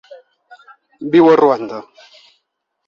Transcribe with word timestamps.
Viu 1.17 1.31
a 1.33 1.37
Ruanda. 1.43 1.85